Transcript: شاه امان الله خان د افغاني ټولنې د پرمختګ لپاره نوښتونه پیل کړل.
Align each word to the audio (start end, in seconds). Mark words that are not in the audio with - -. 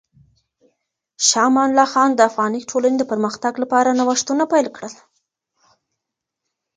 شاه 1.27 1.47
امان 1.51 1.69
الله 1.71 1.87
خان 1.93 2.09
د 2.13 2.19
افغاني 2.29 2.59
ټولنې 2.69 2.97
د 2.99 3.03
پرمختګ 3.11 3.53
لپاره 3.63 3.95
نوښتونه 3.99 4.43
پیل 4.53 4.67
کړل. 4.75 4.93